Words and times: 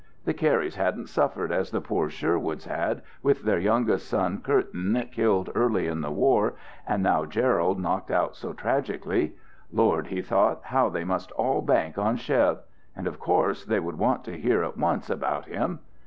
The 0.25 0.33
Carys 0.33 0.77
hadn't 0.77 1.09
suffered 1.09 1.51
as 1.51 1.69
the 1.69 1.79
poor 1.79 2.09
Sherwoods 2.09 2.65
had, 2.65 3.03
with 3.21 3.43
their 3.43 3.59
youngest 3.59 4.07
son, 4.07 4.41
Curtin, 4.41 5.07
killed 5.11 5.51
early 5.53 5.85
in 5.85 6.01
the 6.01 6.09
war, 6.09 6.55
and 6.87 7.03
now 7.03 7.25
Gerald 7.25 7.79
knocked 7.79 8.09
out 8.09 8.35
so 8.35 8.51
tragically. 8.51 9.35
Lord, 9.71 10.07
he 10.07 10.23
thought, 10.23 10.61
how 10.63 10.89
they 10.89 11.03
must 11.03 11.31
all 11.33 11.61
bank 11.61 11.99
on 11.99 12.15
Chev! 12.17 12.61
And 12.95 13.05
of 13.05 13.19
course 13.19 13.63
they 13.63 13.79
would 13.79 13.99
want 13.99 14.23
to 14.23 14.39
hear 14.39 14.63
at 14.63 14.75
once 14.75 15.07
about 15.07 15.45
him. 15.45 15.81